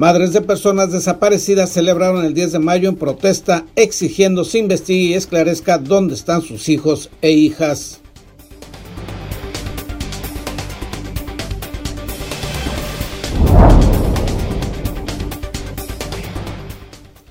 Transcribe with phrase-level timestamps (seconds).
[0.00, 5.12] Madres de personas desaparecidas celebraron el 10 de mayo en protesta exigiendo se investigue y
[5.12, 8.00] esclarezca dónde están sus hijos e hijas.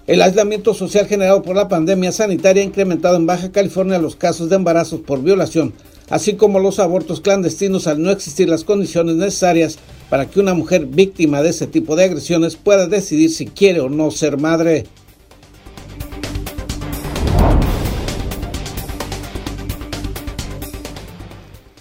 [0.06, 4.48] El aislamiento social generado por la pandemia sanitaria ha incrementado en Baja California los casos
[4.48, 5.74] de embarazos por violación,
[6.12, 10.86] así como los abortos clandestinos al no existir las condiciones necesarias para que una mujer
[10.86, 14.86] víctima de ese tipo de agresiones pueda decidir si quiere o no ser madre.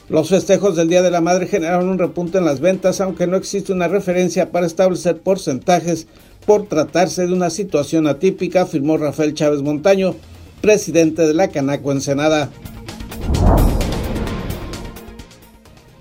[0.08, 3.36] Los festejos del Día de la Madre generaron un repunte en las ventas, aunque no
[3.36, 6.06] existe una referencia para establecer porcentajes
[6.46, 10.14] por tratarse de una situación atípica, afirmó Rafael Chávez Montaño,
[10.62, 12.48] presidente de la Canaco Ensenada.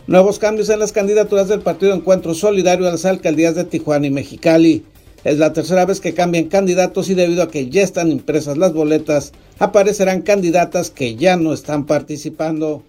[0.07, 4.09] Nuevos cambios en las candidaturas del Partido Encuentro Solidario a las alcaldías de Tijuana y
[4.09, 4.85] Mexicali.
[5.25, 8.71] Es la tercera vez que cambian candidatos y debido a que ya están impresas las
[8.71, 12.83] boletas, aparecerán candidatas que ya no están participando.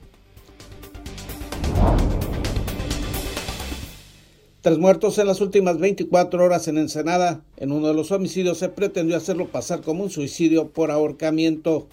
[4.60, 7.41] Tres muertos en las últimas 24 horas en Ensenada.
[7.56, 11.88] En uno de los homicidios se pretendió hacerlo pasar como un suicidio por ahorcamiento.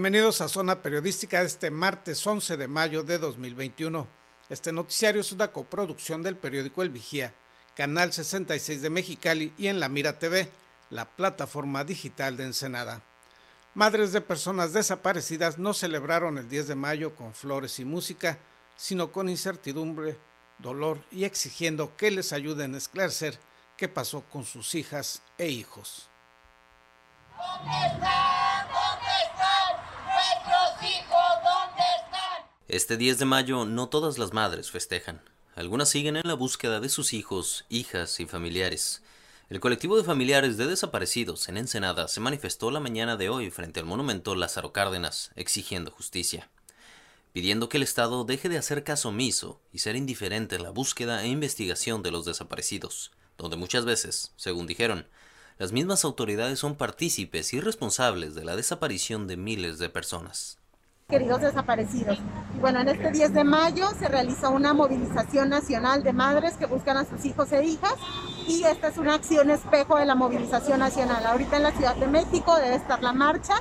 [0.00, 4.08] Bienvenidos a Zona Periodística este martes 11 de mayo de 2021.
[4.48, 7.34] Este noticiario es una coproducción del periódico El Vigía,
[7.76, 10.48] Canal 66 de Mexicali y en La Mira TV,
[10.88, 13.02] la plataforma digital de Ensenada.
[13.74, 18.38] Madres de personas desaparecidas no celebraron el 10 de mayo con flores y música,
[18.76, 20.16] sino con incertidumbre,
[20.56, 23.38] dolor y exigiendo que les ayuden a esclarecer
[23.76, 26.08] qué pasó con sus hijas e hijos.
[32.70, 35.20] Este 10 de mayo no todas las madres festejan.
[35.56, 39.02] Algunas siguen en la búsqueda de sus hijos, hijas y familiares.
[39.48, 43.80] El colectivo de familiares de desaparecidos en Ensenada se manifestó la mañana de hoy frente
[43.80, 46.48] al monumento Lázaro Cárdenas, exigiendo justicia,
[47.32, 51.24] pidiendo que el Estado deje de hacer caso omiso y ser indiferente en la búsqueda
[51.24, 55.08] e investigación de los desaparecidos, donde muchas veces, según dijeron,
[55.60, 60.59] las mismas autoridades son partícipes y responsables de la desaparición de miles de personas
[61.10, 62.18] queridos desaparecidos.
[62.60, 66.96] Bueno, en este 10 de mayo se realizó una movilización nacional de madres que buscan
[66.96, 67.94] a sus hijos e hijas
[68.46, 71.24] y esta es una acción espejo de la movilización nacional.
[71.26, 73.54] Ahorita en la Ciudad de México debe estar la marcha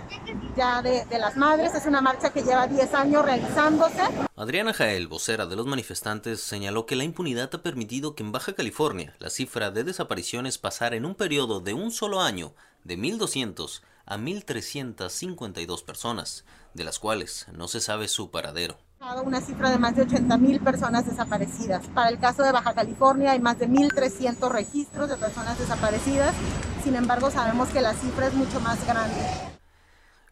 [0.56, 4.02] ya de, de las madres, es una marcha que lleva 10 años realizándose.
[4.36, 8.54] Adriana Jael, vocera de los manifestantes, señaló que la impunidad ha permitido que en Baja
[8.54, 13.82] California la cifra de desapariciones pasara en un periodo de un solo año de 1.200
[14.06, 16.44] a 1.352 personas,
[16.74, 18.78] de las cuales no se sabe su paradero.
[19.24, 21.88] Una cifra de más de 80 mil personas desaparecidas.
[21.88, 26.36] Para el caso de Baja California hay más de 1.300 registros de personas desaparecidas.
[26.84, 29.20] Sin embargo, sabemos que la cifra es mucho más grande.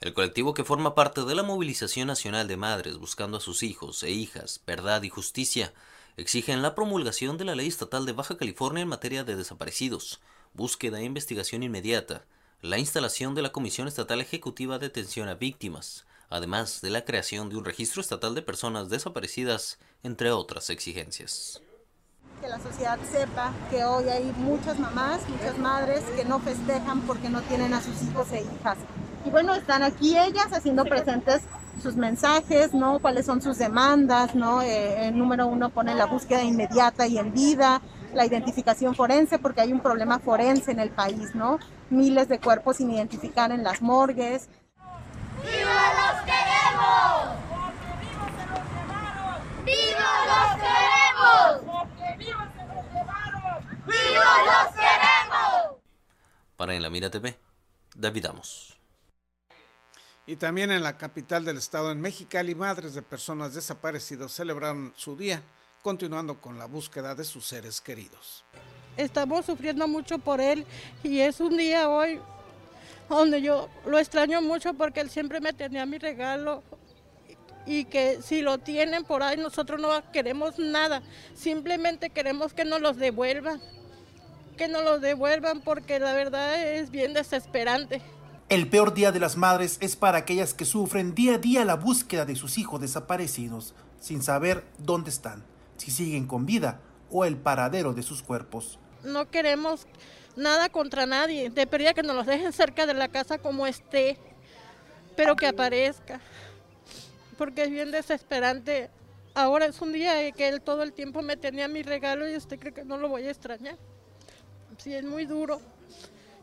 [0.02, 4.04] El colectivo que forma parte de la movilización nacional de madres buscando a sus hijos
[4.04, 5.74] e hijas verdad y justicia
[6.18, 10.20] exigen la promulgación de la ley estatal de Baja California en materia de desaparecidos,
[10.54, 12.26] búsqueda e investigación inmediata,
[12.62, 17.50] la instalación de la Comisión Estatal Ejecutiva de Atención a Víctimas, además de la creación
[17.50, 21.62] de un registro estatal de personas desaparecidas, entre otras exigencias.
[22.42, 27.30] Que la sociedad sepa que hoy hay muchas mamás, muchas madres que no festejan porque
[27.30, 28.78] no tienen a sus hijos e hijas.
[29.26, 31.42] Y bueno, están aquí ellas haciendo presentes
[31.82, 33.00] sus mensajes, ¿no?
[33.00, 34.62] Cuáles son sus demandas, ¿no?
[34.62, 37.82] Eh, el número uno pone la búsqueda inmediata y en vida,
[38.14, 41.60] la identificación forense, porque hay un problema forense en el país, ¿no?
[41.90, 44.50] Miles de cuerpos sin identificar en las morgues.
[45.44, 47.38] ¡Viva los queremos!
[47.50, 49.66] ¡Porque vivos se los llevaron!
[49.66, 51.50] ¡Viva los queremos!
[51.66, 53.60] ¡Porque vivos se los llevaron!
[53.86, 55.78] ¡Viva los queremos!
[56.68, 57.34] Para En la Mira TV,
[57.96, 58.78] David Amos.
[60.26, 65.16] Y también en la capital del estado, en Mexicali, madres de personas desaparecidas celebraron su
[65.16, 65.42] día,
[65.82, 68.44] continuando con la búsqueda de sus seres queridos.
[68.98, 70.66] estamos sufriendo mucho por él
[71.04, 72.20] y es un día hoy
[73.08, 76.64] donde yo lo extraño mucho porque él siempre me tenía mi regalo
[77.66, 81.02] y que si lo tienen por ahí nosotros no queremos nada,
[81.34, 83.62] simplemente queremos que nos los devuelvan,
[84.58, 88.02] que nos los devuelvan porque la verdad es bien desesperante.
[88.50, 91.76] El peor día de las madres es para aquellas que sufren día a día la
[91.76, 95.44] búsqueda de sus hijos desaparecidos, sin saber dónde están,
[95.78, 98.80] si siguen con vida o el paradero de sus cuerpos.
[99.04, 99.86] No queremos
[100.36, 104.18] nada contra nadie, de pérdida que nos los dejen cerca de la casa como esté,
[105.16, 106.22] pero que aparezca,
[107.38, 108.90] porque es bien desesperante.
[109.34, 112.60] Ahora es un día que él todo el tiempo me tenía mi regalo y usted
[112.60, 113.78] cree que no lo voy a extrañar.
[114.78, 115.60] Sí, es muy duro.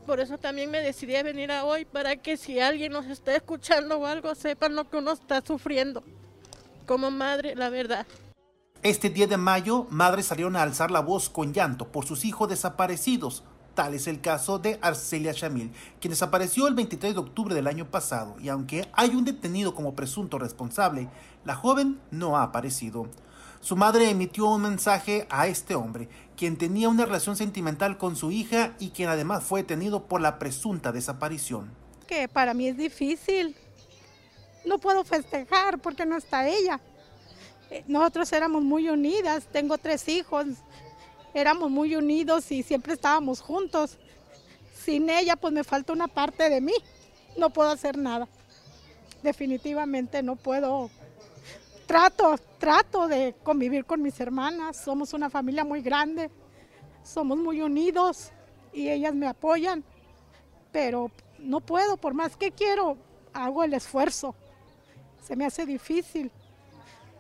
[0.07, 3.35] Por eso también me decidí a venir a hoy, para que si alguien nos está
[3.35, 6.03] escuchando o algo, sepan lo que uno está sufriendo.
[6.87, 8.07] Como madre, la verdad.
[8.83, 12.51] Este 10 de mayo, madres salieron a alzar la voz con llanto por sus hijos
[12.51, 13.45] desaparecidos.
[13.75, 17.91] Tal es el caso de Arcelia Chamil, quien desapareció el 23 de octubre del año
[17.91, 21.09] pasado, y aunque hay un detenido como presunto responsable,
[21.45, 23.09] la joven no ha aparecido.
[23.61, 28.31] Su madre emitió un mensaje a este hombre, quien tenía una relación sentimental con su
[28.31, 31.71] hija y quien además fue detenido por la presunta desaparición.
[32.07, 33.57] Que para mí es difícil.
[34.65, 36.81] No puedo festejar porque no está ella.
[37.71, 40.47] Eh, nosotros éramos muy unidas, tengo tres hijos,
[41.33, 43.99] éramos muy unidos y siempre estábamos juntos.
[44.85, 46.75] Sin ella pues me falta una parte de mí,
[47.37, 48.29] no puedo hacer nada.
[49.23, 50.91] Definitivamente no puedo
[51.95, 54.77] trato, trato de convivir con mis hermanas.
[54.79, 56.29] Somos una familia muy grande,
[57.05, 58.33] somos muy unidos
[58.73, 59.85] y ellas me apoyan,
[60.73, 62.97] pero no puedo, por más que quiero,
[63.33, 64.35] hago el esfuerzo.
[65.23, 66.33] Se me hace difícil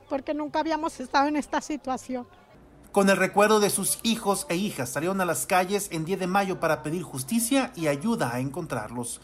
[0.08, 2.26] porque nunca habíamos estado en esta situación.
[2.90, 6.26] Con el recuerdo de sus hijos e hijas, salieron a las calles en 10 de
[6.26, 9.20] mayo para pedir justicia y ayuda a encontrarlos.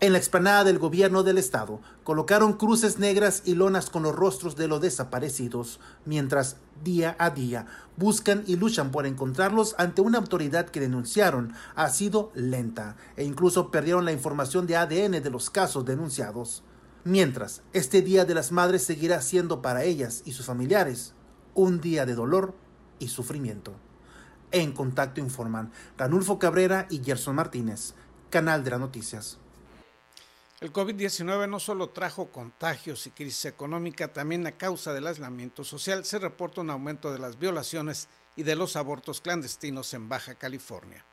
[0.00, 4.54] En la explanada del gobierno del estado colocaron cruces negras y lonas con los rostros
[4.54, 7.66] de los desaparecidos, mientras día a día
[7.96, 13.72] buscan y luchan por encontrarlos ante una autoridad que denunciaron ha sido lenta e incluso
[13.72, 16.62] perdieron la información de ADN de los casos denunciados.
[17.02, 21.14] Mientras, este Día de las Madres seguirá siendo para ellas y sus familiares
[21.54, 22.54] un día de dolor
[23.00, 23.72] y sufrimiento.
[24.52, 27.94] En contacto informan Ranulfo Cabrera y Gerson Martínez,
[28.30, 29.38] Canal de las Noticias.
[30.60, 36.04] El COVID-19 no solo trajo contagios y crisis económica, también a causa del aislamiento social
[36.04, 41.06] se reporta un aumento de las violaciones y de los abortos clandestinos en Baja California.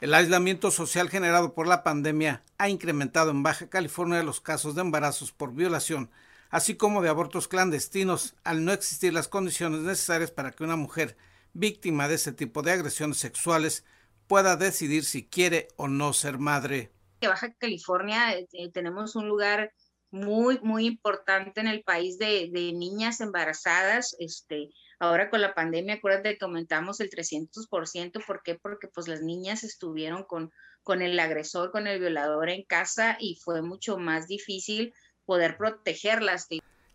[0.00, 4.80] El aislamiento social generado por la pandemia ha incrementado en Baja California los casos de
[4.80, 6.10] embarazos por violación,
[6.48, 11.18] así como de abortos clandestinos, al no existir las condiciones necesarias para que una mujer
[11.52, 13.84] víctima de ese tipo de agresiones sexuales
[14.28, 16.90] pueda decidir si quiere o no ser madre.
[17.28, 19.72] Baja California eh, tenemos un lugar
[20.10, 24.14] muy, muy importante en el país de, de, niñas embarazadas.
[24.18, 28.24] Este, ahora con la pandemia, acuérdate que aumentamos el 300%.
[28.26, 28.56] ¿Por qué?
[28.56, 30.50] Porque pues las niñas estuvieron con,
[30.82, 34.92] con el agresor, con el violador en casa y fue mucho más difícil
[35.24, 36.48] poder protegerlas.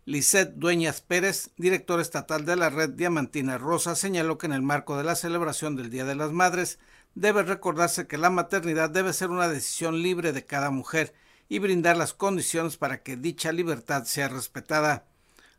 [0.04, 4.96] Lisette Dueñas Pérez, directora estatal de la red Diamantina Rosa, señaló que en el marco
[4.96, 6.78] de la celebración del Día de las Madres,
[7.14, 11.14] debe recordarse que la maternidad debe ser una decisión libre de cada mujer
[11.48, 15.06] y brindar las condiciones para que dicha libertad sea respetada.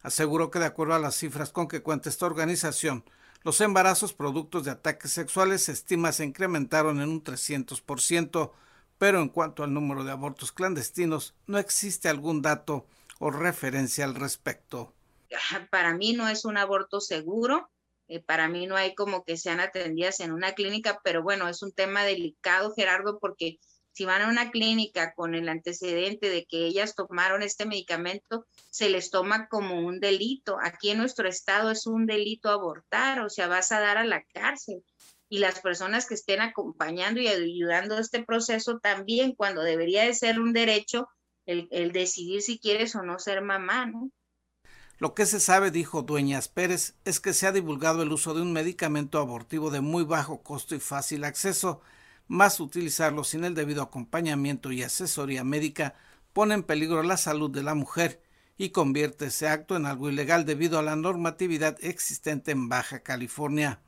[0.02, 3.04] Aseguró que de acuerdo a las cifras con que cuenta esta organización,
[3.44, 8.52] los embarazos productos de ataques sexuales se estima se incrementaron en un 300%,
[8.98, 12.86] pero en cuanto al número de abortos clandestinos, no existe algún dato
[13.20, 14.94] o referencia al respecto.
[15.70, 17.70] Para mí no es un aborto seguro,
[18.10, 21.62] eh, para mí no hay como que sean atendidas en una clínica, pero bueno, es
[21.62, 23.60] un tema delicado, Gerardo, porque
[23.92, 28.90] si van a una clínica con el antecedente de que ellas tomaron este medicamento, se
[28.90, 30.58] les toma como un delito.
[30.62, 34.24] Aquí en nuestro estado es un delito abortar, o sea, vas a dar a la
[34.34, 34.84] cárcel.
[35.28, 40.16] Y las personas que estén acompañando y ayudando a este proceso también, cuando debería de
[40.16, 41.08] ser un derecho,
[41.46, 44.10] el, el decidir si quieres o no ser mamá, ¿no?
[45.00, 48.42] Lo que se sabe, dijo Dueñas Pérez, es que se ha divulgado el uso de
[48.42, 51.80] un medicamento abortivo de muy bajo costo y fácil acceso,
[52.28, 55.96] más utilizarlo sin el debido acompañamiento y asesoría médica
[56.34, 58.22] pone en peligro la salud de la mujer
[58.58, 63.80] y convierte ese acto en algo ilegal debido a la normatividad existente en Baja California.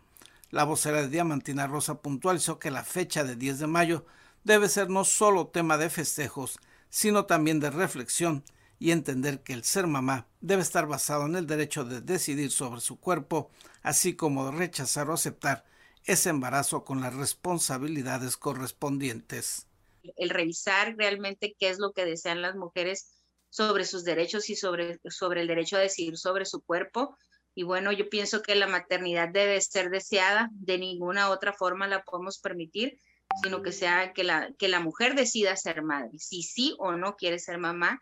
[0.50, 4.06] La vocera de Diamantina Rosa puntualizó que la fecha de 10 de mayo
[4.46, 6.58] debe ser no solo tema de festejos,
[6.90, 8.46] sino también de reflexión
[8.82, 12.82] y entender que el ser mamá debe estar basado en el derecho de decidir sobre
[12.82, 13.52] su cuerpo,
[13.84, 15.66] así como rechazar o aceptar
[16.04, 19.68] ese embarazo con las responsabilidades correspondientes.
[20.16, 23.12] El revisar realmente qué es lo que desean las mujeres
[23.52, 27.16] sobre sus derechos y sobre, sobre el derecho a decidir sobre su cuerpo.
[27.54, 32.02] Y bueno, yo pienso que la maternidad debe ser deseada, de ninguna otra forma la
[32.02, 32.98] podemos permitir,
[33.44, 37.16] sino que sea que la, que la mujer decida ser madre, si sí o no
[37.16, 38.00] quiere ser mamá.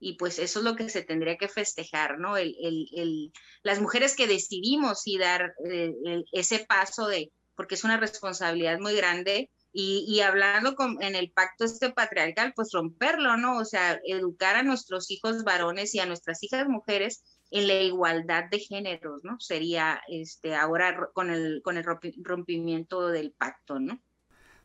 [0.00, 2.36] Y pues eso es lo que se tendría que festejar, ¿no?
[2.36, 5.92] El, las mujeres que decidimos y dar eh,
[6.32, 11.30] ese paso de, porque es una responsabilidad muy grande, y, y, hablando con, en el
[11.30, 13.56] pacto este patriarcal, pues romperlo, ¿no?
[13.58, 18.44] O sea, educar a nuestros hijos varones y a nuestras hijas mujeres en la igualdad
[18.50, 19.38] de géneros, ¿no?
[19.38, 24.00] Sería este, ahora con el, con el rompimiento del pacto, ¿no?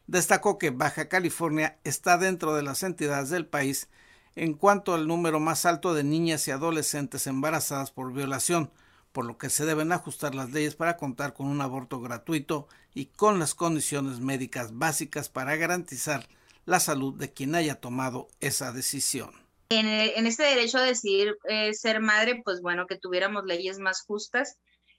[0.07, 3.89] Destacó que Baja California está dentro de las entidades del país
[4.35, 8.71] en cuanto al número más alto de niñas y adolescentes embarazadas por violación,
[9.11, 13.05] por lo que se deben ajustar las leyes para contar con un aborto gratuito y
[13.05, 16.27] con las condiciones médicas básicas para garantizar
[16.65, 19.31] la salud de quien haya tomado esa decisión.
[19.69, 24.01] En, en este derecho a decidir eh, ser madre, pues bueno, que tuviéramos leyes más
[24.01, 24.57] justas,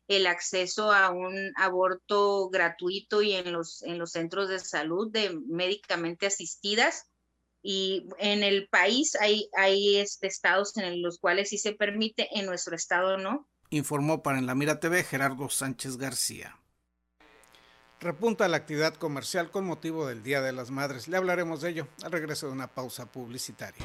[0.09, 5.39] el acceso a un aborto gratuito y en los, en los centros de salud de
[5.47, 7.07] médicamente asistidas.
[7.69, 12.47] Y en el país hay, hay este, estados en los cuales sí se permite, en
[12.47, 13.49] nuestro estado no.
[13.71, 16.61] Informó para En la Mira TV Gerardo Sánchez García.
[17.99, 21.09] Repunta la actividad comercial con motivo del Día de las Madres.
[21.09, 23.85] Le hablaremos de ello al regreso de una pausa publicitaria.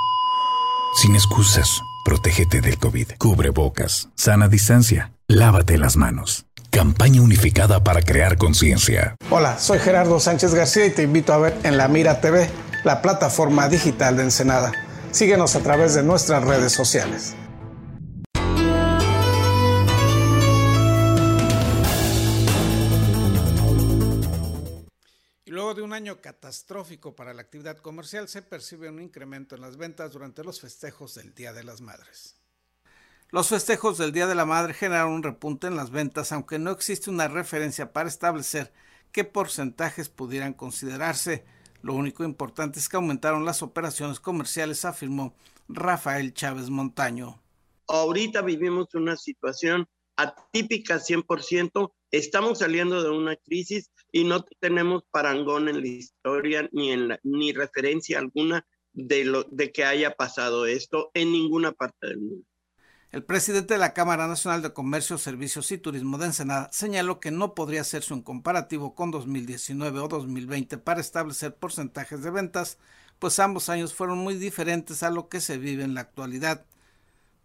[0.93, 3.13] Sin excusas, protégete del COVID.
[3.17, 6.45] Cubre bocas, sana distancia, lávate las manos.
[6.69, 9.15] Campaña unificada para crear conciencia.
[9.29, 12.49] Hola, soy Gerardo Sánchez García y te invito a ver en La Mira TV,
[12.83, 14.71] la plataforma digital de Ensenada.
[15.11, 17.35] Síguenos a través de nuestras redes sociales.
[25.91, 30.41] Un año catastrófico para la actividad comercial, se percibe un incremento en las ventas durante
[30.41, 32.37] los festejos del Día de las Madres.
[33.29, 36.71] Los festejos del Día de la Madre generaron un repunte en las ventas, aunque no
[36.71, 38.71] existe una referencia para establecer
[39.11, 41.43] qué porcentajes pudieran considerarse.
[41.81, 45.35] Lo único importante es que aumentaron las operaciones comerciales, afirmó
[45.67, 47.41] Rafael Chávez Montaño.
[47.89, 55.69] Ahorita vivimos una situación atípica 100%, estamos saliendo de una crisis y no tenemos parangón
[55.69, 56.91] en la historia ni,
[57.23, 62.45] ni referencia alguna de, lo, de que haya pasado esto en ninguna parte del mundo.
[63.11, 67.31] El presidente de la Cámara Nacional de Comercio, Servicios y Turismo de Ensenada señaló que
[67.31, 72.77] no podría hacerse un comparativo con 2019 o 2020 para establecer porcentajes de ventas,
[73.19, 76.65] pues ambos años fueron muy diferentes a lo que se vive en la actualidad.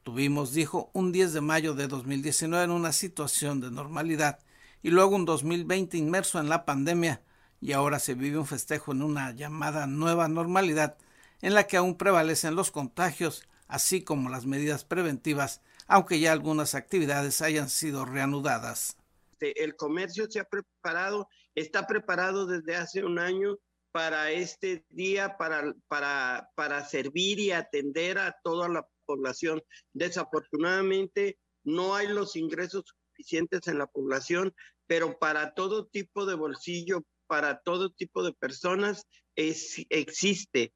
[0.04, 4.38] Tuvimos, dijo, un 10 de mayo de 2019 en una situación de normalidad
[4.86, 7.20] y luego un 2020 inmerso en la pandemia
[7.60, 10.96] y ahora se vive un festejo en una llamada nueva normalidad
[11.42, 16.76] en la que aún prevalecen los contagios, así como las medidas preventivas, aunque ya algunas
[16.76, 18.96] actividades hayan sido reanudadas.
[19.40, 23.56] El comercio se ha preparado, está preparado desde hace un año
[23.90, 29.60] para este día, para, para, para servir y atender a toda la población.
[29.94, 32.84] Desafortunadamente, no hay los ingresos
[33.16, 34.54] suficientes en la población,
[34.86, 40.72] pero para todo tipo de bolsillo, para todo tipo de personas, existe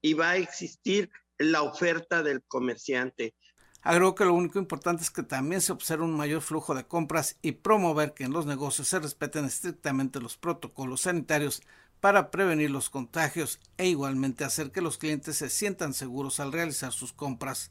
[0.00, 3.34] y va a existir la oferta del comerciante.
[3.82, 7.38] Agregó que lo único importante es que también se observe un mayor flujo de compras
[7.42, 11.62] y promover que en los negocios se respeten estrictamente los protocolos sanitarios
[12.00, 16.92] para prevenir los contagios e igualmente hacer que los clientes se sientan seguros al realizar
[16.92, 17.70] sus compras.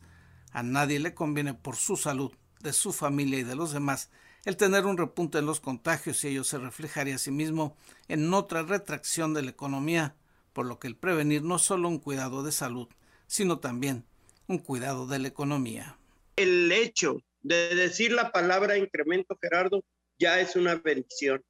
[0.51, 4.10] A nadie le conviene por su salud, de su familia y de los demás
[4.48, 7.75] el tener un repunte en los contagios y ello se reflejaría a sí mismo
[8.08, 10.16] en otra retracción de la economía,
[10.54, 12.88] por lo que el prevenir no solo un cuidado de salud,
[13.27, 14.06] sino también
[14.48, 16.00] un cuidado de la economía.
[16.38, 19.84] El hecho de decir la palabra incremento, Gerardo,
[20.18, 21.44] ya es una bendición.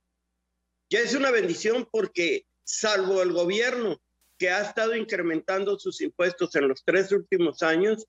[0.90, 4.02] Ya es una bendición porque salvo el gobierno
[4.40, 8.08] que ha estado incrementando sus impuestos en los tres últimos años,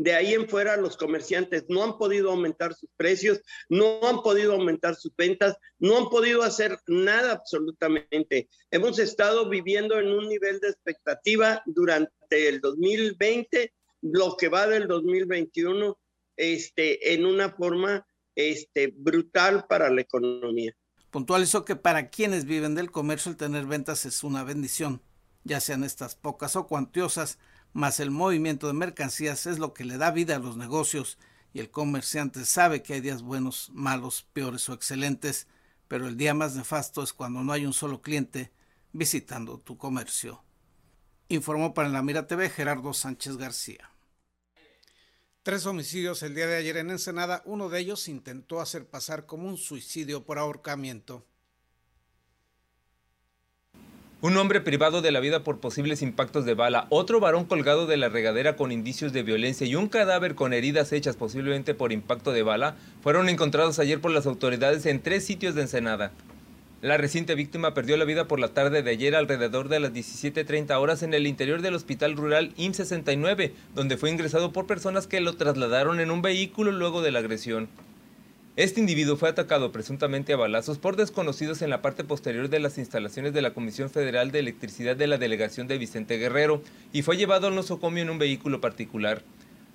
[0.00, 4.54] de ahí en fuera los comerciantes no han podido aumentar sus precios, no han podido
[4.54, 8.48] aumentar sus ventas, no han podido hacer nada absolutamente.
[8.70, 14.88] Hemos estado viviendo en un nivel de expectativa durante el 2020, lo que va del
[14.88, 15.98] 2021,
[16.34, 20.74] este, en una forma este, brutal para la economía.
[21.10, 25.02] Puntualizó que para quienes viven del comercio el tener ventas es una bendición,
[25.44, 27.38] ya sean estas pocas o cuantiosas,
[27.72, 31.18] más el movimiento de mercancías es lo que le da vida a los negocios
[31.52, 35.46] y el comerciante sabe que hay días buenos, malos, peores o excelentes,
[35.88, 38.52] pero el día más nefasto es cuando no hay un solo cliente
[38.92, 40.44] visitando tu comercio.
[41.28, 43.90] Informó para la Mira TV Gerardo Sánchez García.
[45.42, 49.48] Tres homicidios el día de ayer en Ensenada, uno de ellos intentó hacer pasar como
[49.48, 51.26] un suicidio por ahorcamiento.
[54.22, 57.96] Un hombre privado de la vida por posibles impactos de bala, otro varón colgado de
[57.96, 62.30] la regadera con indicios de violencia y un cadáver con heridas hechas posiblemente por impacto
[62.32, 66.12] de bala fueron encontrados ayer por las autoridades en tres sitios de Ensenada.
[66.82, 70.78] La reciente víctima perdió la vida por la tarde de ayer alrededor de las 17.30
[70.78, 75.22] horas en el interior del hospital rural IM 69, donde fue ingresado por personas que
[75.22, 77.70] lo trasladaron en un vehículo luego de la agresión.
[78.56, 82.78] Este individuo fue atacado presuntamente a balazos por desconocidos en la parte posterior de las
[82.78, 86.60] instalaciones de la Comisión Federal de Electricidad de la delegación de Vicente Guerrero
[86.92, 89.22] y fue llevado al nosocomio en un vehículo particular.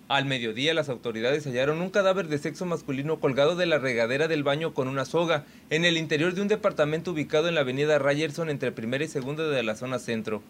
[0.09, 4.43] Al mediodía las autoridades hallaron un cadáver de sexo masculino colgado de la regadera del
[4.43, 8.49] baño con una soga en el interior de un departamento ubicado en la avenida Ryerson
[8.49, 10.43] entre primera y segunda de la zona centro.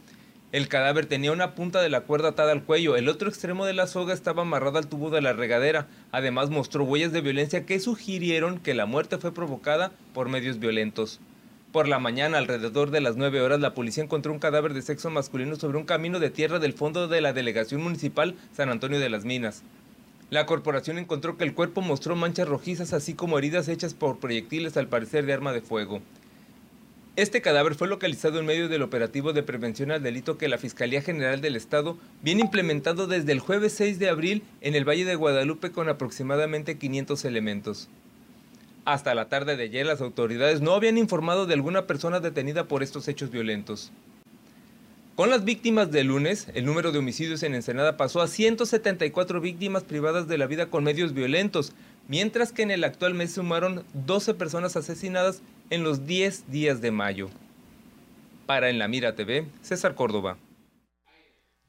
[0.55, 3.73] El cadáver tenía una punta de la cuerda atada al cuello, el otro extremo de
[3.73, 5.87] la soga estaba amarrado al tubo de la regadera.
[6.13, 11.19] Además mostró huellas de violencia que sugirieron que la muerte fue provocada por medios violentos.
[11.73, 15.09] Por la mañana, alrededor de las 9 horas, la policía encontró un cadáver de sexo
[15.09, 19.09] masculino sobre un camino de tierra del fondo de la delegación municipal San Antonio de
[19.09, 19.61] las Minas.
[20.29, 24.77] La corporación encontró que el cuerpo mostró manchas rojizas así como heridas hechas por proyectiles
[24.77, 25.99] al parecer de arma de fuego.
[27.17, 31.01] Este cadáver fue localizado en medio del operativo de prevención al delito que la Fiscalía
[31.01, 35.15] General del Estado viene implementando desde el jueves 6 de abril en el Valle de
[35.15, 37.87] Guadalupe con aproximadamente 500 elementos.
[38.83, 42.83] Hasta la tarde de ayer las autoridades no habían informado de alguna persona detenida por
[42.83, 43.93] estos hechos violentos.
[45.15, 49.85] Con las víctimas del lunes, el número de homicidios en Ensenada pasó a 174 víctimas
[49.85, 51.71] privadas de la vida con medios violentos,
[52.09, 56.91] mientras que en el actual mes sumaron 12 personas asesinadas en los 10 días de
[56.91, 57.29] mayo.
[58.45, 60.37] Para En la Mira TV, César Córdoba.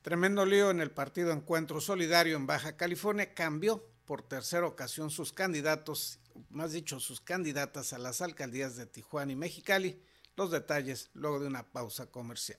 [0.03, 5.33] Tremendo lío en el partido Encuentro Solidario en Baja California cambió por tercera ocasión sus
[5.33, 10.01] candidatos, más dicho, sus candidatas a las alcaldías de Tijuana y Mexicali.
[10.37, 12.59] Los detalles luego de una pausa comercial.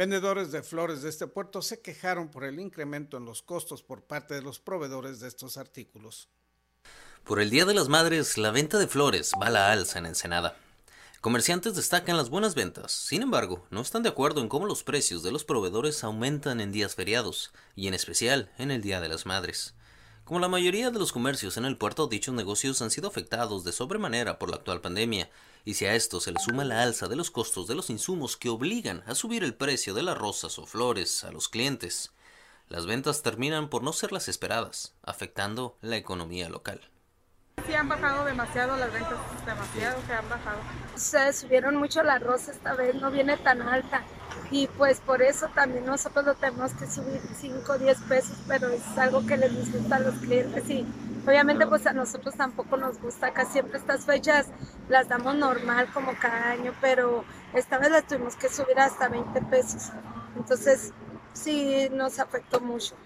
[0.00, 4.02] Vendedores de flores de este puerto se quejaron por el incremento en los costos por
[4.02, 6.30] parte de los proveedores de estos artículos.
[7.22, 10.06] Por el Día de las Madres, la venta de flores va a la alza en
[10.06, 10.56] Ensenada.
[11.20, 15.22] Comerciantes destacan las buenas ventas, sin embargo, no están de acuerdo en cómo los precios
[15.22, 19.26] de los proveedores aumentan en días feriados, y en especial en el Día de las
[19.26, 19.74] Madres.
[20.30, 23.72] Como la mayoría de los comercios en el puerto, dichos negocios han sido afectados de
[23.72, 25.28] sobremanera por la actual pandemia,
[25.64, 28.36] y si a esto se le suma la alza de los costos de los insumos
[28.36, 32.12] que obligan a subir el precio de las rosas o flores a los clientes,
[32.68, 36.80] las ventas terminan por no ser las esperadas, afectando la economía local.
[37.66, 40.58] Sí, han bajado demasiado las ventas, demasiado que han bajado.
[40.94, 44.02] Se subieron mucho la rosa esta vez, no viene tan alta.
[44.50, 48.68] Y pues por eso también nosotros lo tenemos que subir 5 o 10 pesos, pero
[48.68, 50.86] es algo que les disgusta a los clientes y
[51.26, 54.46] obviamente pues a nosotros tampoco nos gusta, casi siempre estas fechas
[54.88, 59.40] las damos normal como cada año, pero esta vez las tuvimos que subir hasta 20
[59.42, 59.90] pesos.
[60.36, 60.92] Entonces
[61.32, 62.96] sí nos afectó mucho.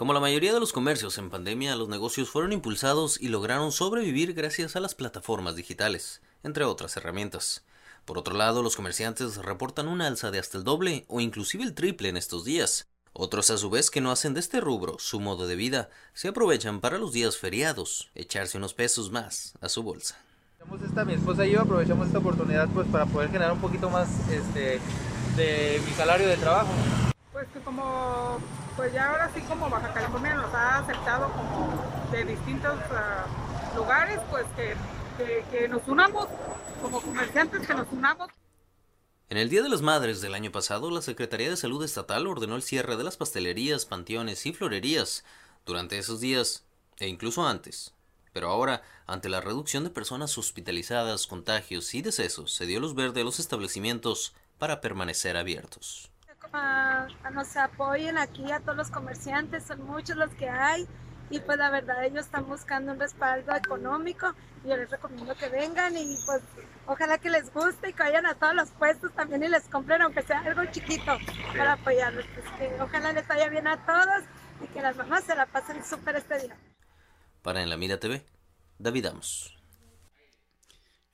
[0.00, 4.32] Como la mayoría de los comercios en pandemia, los negocios fueron impulsados y lograron sobrevivir
[4.32, 7.66] gracias a las plataformas digitales, entre otras herramientas.
[8.06, 11.74] Por otro lado, los comerciantes reportan una alza de hasta el doble o inclusive el
[11.74, 12.88] triple en estos días.
[13.12, 16.28] Otros a su vez que no hacen de este rubro su modo de vida, se
[16.28, 20.16] aprovechan para los días feriados, echarse unos pesos más a su bolsa.
[20.82, 24.08] Esta, mi esposa y yo aprovechamos esta oportunidad pues para poder generar un poquito más
[24.30, 24.80] este,
[25.36, 26.72] de mi salario de trabajo.
[27.32, 28.38] Pues que como,
[28.80, 34.18] pues ya ahora sí como Baja California nos ha aceptado como de distintos uh, lugares,
[34.30, 34.74] pues que,
[35.18, 36.26] que, que nos unamos
[36.80, 38.30] como comerciantes, que nos unamos.
[39.28, 42.56] En el Día de las Madres del año pasado, la Secretaría de Salud Estatal ordenó
[42.56, 45.26] el cierre de las pastelerías, panteones y florerías
[45.66, 46.64] durante esos días
[46.96, 47.92] e incluso antes.
[48.32, 53.20] Pero ahora, ante la reducción de personas hospitalizadas, contagios y decesos, se dio luz verde
[53.20, 56.10] a los establecimientos para permanecer abiertos.
[56.52, 60.86] A, a nos apoyen aquí a todos los comerciantes, son muchos los que hay
[61.30, 64.34] y pues la verdad ellos están buscando un respaldo económico
[64.64, 66.42] y yo les recomiendo que vengan y pues
[66.86, 70.02] ojalá que les guste y que vayan a todos los puestos también y les compren
[70.02, 71.16] aunque sea algo chiquito
[71.56, 74.24] para apoyarlos, pues que ojalá les vaya bien a todos
[74.62, 76.56] y que las mamás se la pasen súper este día.
[77.42, 78.26] Para En la Mira TV,
[78.78, 79.59] David Amos.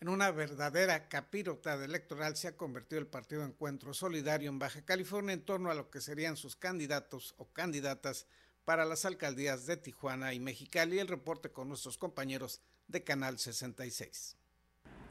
[0.06, 5.32] En una verdadera capirotada electoral se ha convertido el Partido Encuentro Solidario en Baja California
[5.32, 8.28] en torno a lo que serían sus candidatos o candidatas
[8.64, 11.00] para las alcaldías de Tijuana y Mexicali.
[11.00, 14.36] El reporte con nuestros compañeros de Canal 66.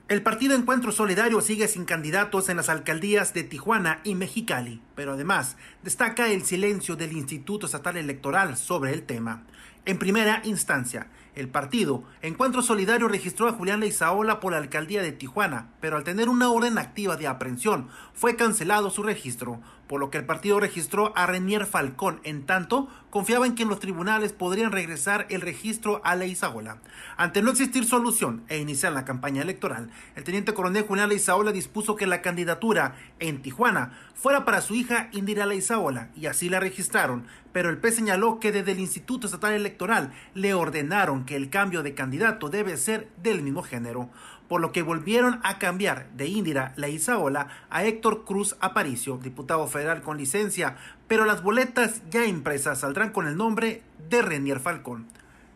[0.07, 5.11] El Partido Encuentro Solidario sigue sin candidatos en las alcaldías de Tijuana y Mexicali, pero
[5.11, 9.45] además destaca el silencio del Instituto Estatal Electoral sobre el tema.
[9.83, 12.03] En primera instancia, el partido.
[12.21, 16.49] Encuentro Solidario registró a Julián Leizaola por la alcaldía de Tijuana, pero al tener una
[16.49, 21.25] orden activa de aprehensión, fue cancelado su registro, por lo que el partido registró a
[21.25, 22.19] Renier Falcón.
[22.23, 26.79] En tanto, confiaba en que los tribunales podrían regresar el registro a Leizaola.
[27.17, 31.95] Ante no existir solución e iniciar la campaña electoral, el teniente coronel Julián Leizaola dispuso
[31.95, 37.25] que la candidatura en Tijuana fuera para su hija Indira Leizaola y así la registraron,
[37.53, 41.83] pero el P señaló que desde el Instituto Estatal Electoral le ordenaron que el cambio
[41.83, 44.09] de candidato debe ser del mismo género.
[44.47, 50.01] Por lo que volvieron a cambiar de Indira Leizaola a Héctor Cruz Aparicio, diputado federal
[50.01, 50.77] con licencia,
[51.07, 55.07] pero las boletas ya impresas saldrán con el nombre de Renier Falcón.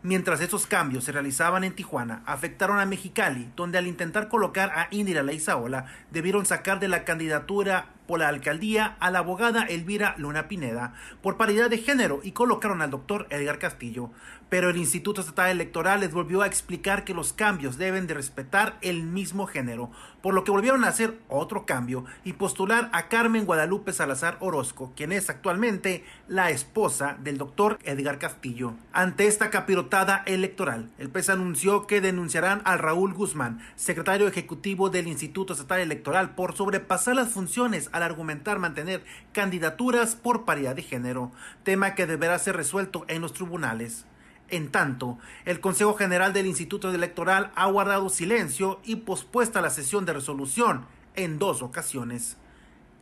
[0.02, 4.88] Mientras esos cambios se realizaban en Tijuana, afectaron a Mexicali, donde al intentar colocar a
[4.92, 10.48] Indira Leizaola, debieron sacar de la candidatura por la alcaldía a la abogada Elvira Luna
[10.48, 14.10] Pineda por paridad de género y colocaron al doctor Edgar Castillo.
[14.50, 18.80] Pero el Instituto Estatal Electoral les volvió a explicar que los cambios deben de respetar
[18.82, 19.92] el mismo género,
[20.24, 24.92] por lo que volvieron a hacer otro cambio y postular a Carmen Guadalupe Salazar Orozco,
[24.96, 28.74] quien es actualmente la esposa del doctor Edgar Castillo.
[28.92, 35.08] Ante esta capirotada electoral, el PES anunció que denunciarán al Raúl Guzmán, secretario ejecutivo del
[35.08, 41.32] Instituto Estatal Electoral, por sobrepasar las funciones al argumentar mantener candidaturas por paridad de género,
[41.64, 44.06] tema que deberá ser resuelto en los tribunales.
[44.50, 50.06] En tanto, el Consejo General del Instituto Electoral ha guardado silencio y pospuesta la sesión
[50.06, 52.38] de resolución en dos ocasiones.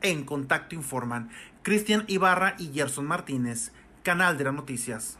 [0.01, 1.29] En contacto informan
[1.63, 3.71] Cristian Ibarra y Gerson Martínez,
[4.03, 5.17] Canal de las Noticias.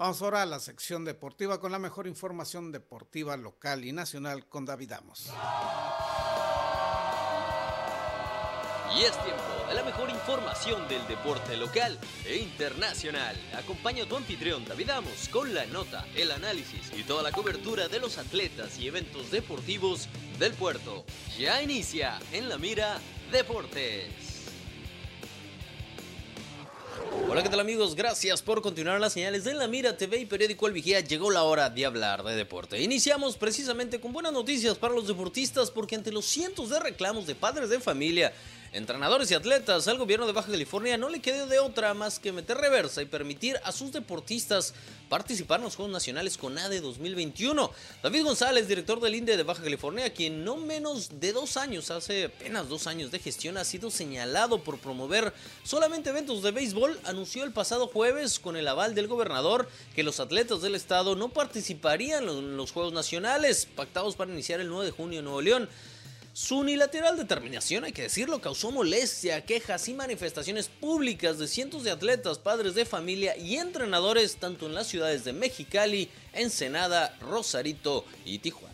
[0.00, 4.64] Vamos ahora a la sección deportiva con la mejor información deportiva local y nacional con
[4.64, 5.30] David Amos.
[8.96, 13.36] Y es tiempo de la mejor información del deporte local e internacional.
[13.54, 17.86] Acompaña a tu anfitrión David Amos con la nota, el análisis y toda la cobertura
[17.86, 20.08] de los atletas y eventos deportivos
[20.40, 21.04] del puerto.
[21.38, 22.98] Ya inicia en la mira
[23.30, 24.30] Deportes.
[27.28, 27.94] Hola, ¿qué tal amigos?
[27.94, 31.00] Gracias por continuar las señales de La Mira TV y Periódico El Vigía.
[31.00, 32.80] Llegó la hora de hablar de deporte.
[32.80, 37.36] Iniciamos precisamente con buenas noticias para los deportistas porque ante los cientos de reclamos de
[37.36, 38.32] padres de familia
[38.72, 42.32] entrenadores y atletas, al gobierno de Baja California no le quedó de otra más que
[42.32, 44.74] meter reversa y permitir a sus deportistas
[45.08, 47.70] participar en los Juegos Nacionales con ADE 2021.
[48.02, 52.26] David González, director del INDE de Baja California, quien no menos de dos años, hace
[52.26, 55.32] apenas dos años de gestión, ha sido señalado por promover
[55.64, 60.20] solamente eventos de béisbol, anunció el pasado jueves con el aval del gobernador que los
[60.20, 64.90] atletas del estado no participarían en los Juegos Nacionales, pactados para iniciar el 9 de
[64.92, 65.68] junio en Nuevo León.
[66.40, 71.90] Su unilateral determinación, hay que decirlo, causó molestia, quejas y manifestaciones públicas de cientos de
[71.90, 78.38] atletas, padres de familia y entrenadores tanto en las ciudades de Mexicali, Ensenada, Rosarito y
[78.38, 78.70] Tijuana.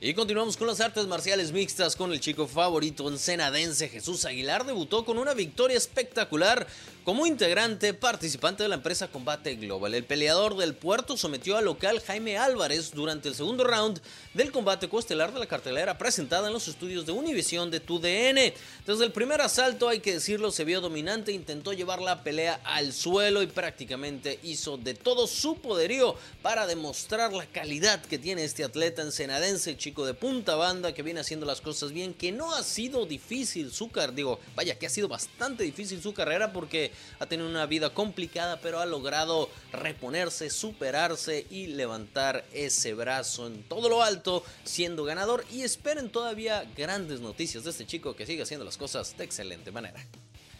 [0.00, 4.66] Y continuamos con las artes marciales mixtas con el chico favorito ensenadense Jesús Aguilar.
[4.66, 6.66] Debutó con una victoria espectacular
[7.04, 9.92] como integrante participante de la empresa Combate Global.
[9.94, 14.00] El peleador del puerto sometió al local Jaime Álvarez durante el segundo round
[14.34, 18.54] del combate coestelar de la cartelera presentada en los estudios de Univisión de TUDN.
[18.86, 22.92] Desde el primer asalto, hay que decirlo, se vio dominante, intentó llevar la pelea al
[22.92, 28.62] suelo y prácticamente hizo de todo su poderío para demostrar la calidad que tiene este
[28.62, 32.62] atleta ensenadense, chico de punta banda que viene haciendo las cosas bien, que no ha
[32.62, 37.26] sido difícil su carrera, digo, vaya que ha sido bastante difícil su carrera porque ha
[37.26, 43.88] tenido una vida complicada, pero ha logrado reponerse, superarse y levantar ese brazo en todo
[43.88, 45.44] lo alto, siendo ganador.
[45.50, 49.70] Y esperen todavía grandes noticias de este chico que sigue haciendo las cosas de excelente
[49.70, 50.04] manera.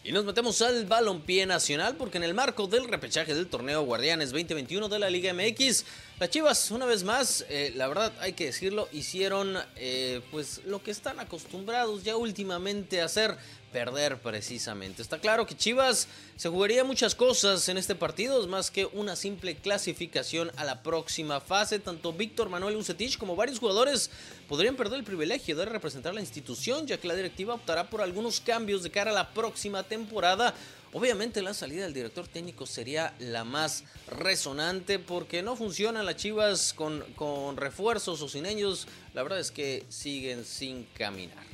[0.04, 4.32] Y nos metemos al balompié nacional porque en el marco del repechaje del torneo Guardianes
[4.32, 5.84] 2021 de la Liga MX,
[6.18, 10.82] las Chivas una vez más, eh, la verdad hay que decirlo, hicieron eh, pues lo
[10.82, 13.36] que están acostumbrados ya últimamente a hacer,
[13.72, 15.02] perder precisamente.
[15.02, 16.06] Está claro que Chivas
[16.36, 21.40] se jugaría muchas cosas en este partido, más que una simple clasificación a la próxima
[21.40, 21.78] fase.
[21.78, 24.10] Tanto Víctor Manuel Ucetich como varios jugadores
[24.48, 28.40] podrían perder el privilegio de representar la institución, ya que la directiva optará por algunos
[28.40, 30.54] cambios de cara a la próxima temporada.
[30.92, 36.74] Obviamente la salida del director técnico sería la más resonante porque no funcionan las Chivas
[36.74, 38.86] con, con refuerzos o sin ellos.
[39.14, 41.51] La verdad es que siguen sin caminar.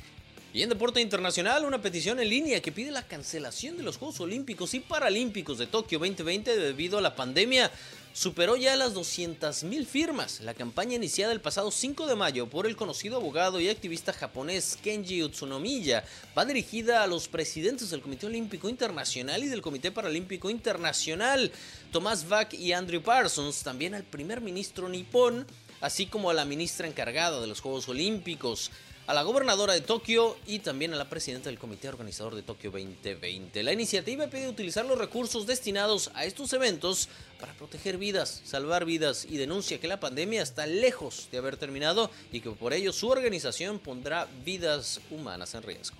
[0.51, 4.19] Y en deporte internacional, una petición en línea que pide la cancelación de los Juegos
[4.19, 7.71] Olímpicos y Paralímpicos de Tokio 2020 debido a la pandemia
[8.13, 10.39] superó ya las 200.000 firmas.
[10.41, 14.75] La campaña iniciada el pasado 5 de mayo por el conocido abogado y activista japonés
[14.81, 16.03] Kenji Utsunomiya
[16.35, 21.51] va dirigida a los presidentes del Comité Olímpico Internacional y del Comité Paralímpico Internacional,
[21.91, 25.45] Tomás Bach y Andrew Parsons, también al primer ministro nipón,
[25.79, 28.71] así como a la ministra encargada de los Juegos Olímpicos
[29.09, 32.69] a la gobernadora de Tokio y también a la presidenta del comité organizador de Tokio
[32.69, 33.63] 2020.
[33.63, 39.25] La iniciativa pide utilizar los recursos destinados a estos eventos para proteger vidas, salvar vidas
[39.27, 43.07] y denuncia que la pandemia está lejos de haber terminado y que por ello su
[43.09, 45.97] organización pondrá vidas humanas en riesgo.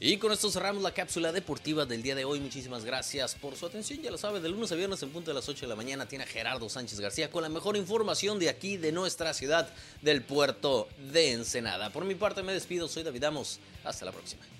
[0.00, 2.38] Y con esto cerramos la cápsula deportiva del día de hoy.
[2.38, 4.00] Muchísimas gracias por su atención.
[4.00, 6.06] Ya lo sabe, de lunes a viernes en punto de las 8 de la mañana
[6.06, 9.68] tiene a Gerardo Sánchez García con la mejor información de aquí, de nuestra ciudad,
[10.00, 11.90] del puerto de Ensenada.
[11.90, 13.58] Por mi parte me despido, soy David Amos.
[13.82, 14.57] Hasta la próxima.